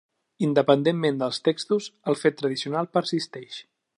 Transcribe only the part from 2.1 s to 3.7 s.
el fet tradicional persisteix.